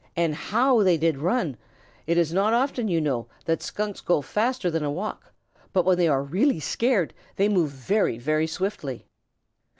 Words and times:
And 0.15 0.33
how 0.33 0.81
they 0.81 0.97
did 0.97 1.19
run! 1.19 1.57
It 2.07 2.17
is 2.17 2.33
not 2.33 2.55
often, 2.55 2.87
you 2.87 2.99
know, 2.99 3.27
that 3.45 3.61
Skunks 3.61 4.01
go 4.01 4.23
faster 4.23 4.71
than 4.71 4.83
a 4.83 4.89
walk, 4.89 5.31
but 5.73 5.85
when 5.85 5.99
they 5.99 6.07
are 6.07 6.23
really 6.23 6.59
scared 6.59 7.13
they 7.35 7.47
move 7.47 7.69
very, 7.69 8.17
very 8.17 8.47
swiftly. 8.47 9.05